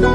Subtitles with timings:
[0.00, 0.06] 世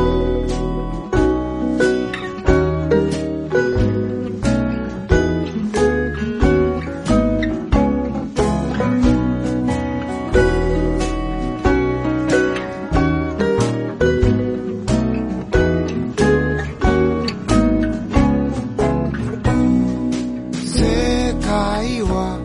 [21.42, 22.40] 界は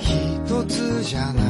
[0.00, 1.47] 一つじゃない。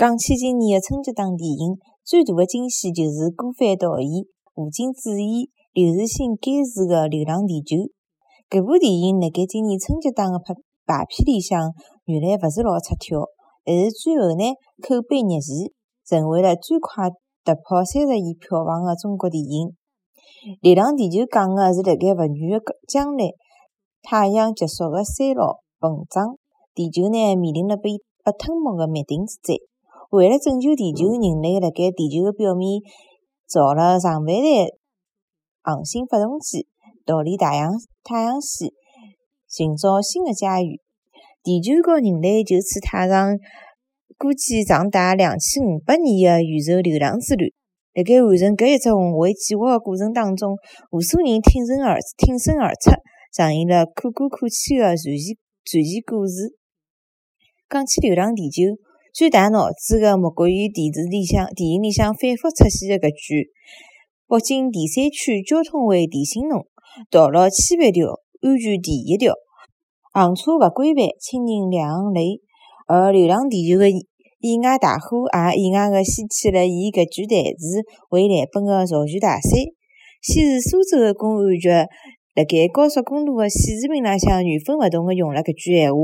[0.00, 7.76] 讲起今年的春节档电影，最大的惊喜就是郭帆导演、吴京主演、刘慈欣监制的《流浪地球》。
[8.48, 10.54] 搿部电影辣盖今年春节档的排
[10.88, 13.28] 排片里向，原来勿是老出挑，
[13.62, 15.68] 但是最后呢，口碑逆袭，
[16.08, 17.10] 成为了最快
[17.44, 19.68] 突破三十亿票房的中国电影。
[20.62, 23.36] 《流浪地球》讲的是辣盖勿远的将来，
[24.00, 26.40] 太阳急速的衰老膨胀，
[26.72, 29.60] 地球呢面临了被被吞没的灭顶之灾。
[30.10, 32.82] 为了拯救地球，人类辣盖地球的表面
[33.46, 34.66] 造了上万台
[35.62, 36.66] 恒星发动机，
[37.06, 37.70] 逃离太阳
[38.02, 38.74] 太阳系，
[39.48, 40.80] 寻找新的家园。
[41.44, 43.38] 地球和人类就此踏上
[44.18, 47.54] 估计长达两千五百年的宇宙流浪之旅。
[47.94, 50.56] 辣盖完成搿一只宏伟计划的过程当中，
[50.90, 52.90] 无数人挺身而挺身而出，
[53.32, 56.58] 上演了可歌可泣的传奇传奇故事。
[57.68, 58.62] 讲起《流浪地球》。
[59.12, 63.50] 最大脑子的莫过于电视里向、电影里向反复出现的搿句
[64.28, 66.66] ：“北京第三区交通委提醒侬，
[67.10, 69.34] 道路千万条，安全第一条。
[70.12, 72.40] 行车勿规范，亲人两行泪。”
[72.86, 79.50] 而《流浪地球》的意外大火也意外地掀起了以搿句台词为蓝本的造句大赛。
[80.22, 81.68] 先是苏州的公安局。
[82.34, 85.98] 辣盖高速公路的显示屏浪向原封不动的用了搿句闲话，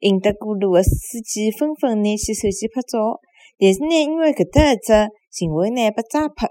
[0.00, 3.20] 引得过路的司机纷纷拿起手机拍照。
[3.58, 6.48] 但是呢，因为搿搭一只行为呢被抓拍。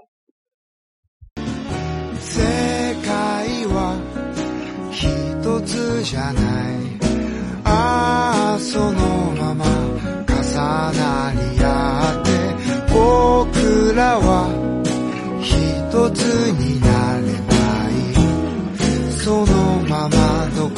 [19.28, 20.77] todo mamado.